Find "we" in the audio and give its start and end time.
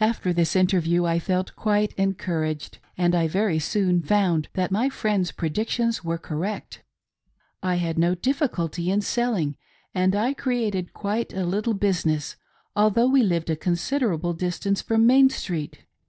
13.08-13.22